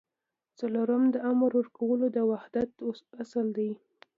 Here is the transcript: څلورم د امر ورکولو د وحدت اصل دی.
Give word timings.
څلورم 0.59 1.03
د 1.13 1.15
امر 1.31 1.51
ورکولو 1.59 2.05
د 2.15 2.17
وحدت 2.31 2.69
اصل 3.23 3.45
دی. 3.57 3.71